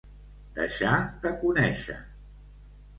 [0.55, 0.95] Deixar
[1.27, 2.03] de conèixer.